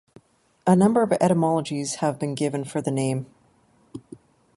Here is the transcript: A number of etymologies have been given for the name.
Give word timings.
A 0.65 0.75
number 0.75 1.03
of 1.03 1.11
etymologies 1.13 1.97
have 1.97 2.17
been 2.17 2.33
given 2.33 2.63
for 2.63 2.81
the 2.81 2.89
name. 2.89 3.27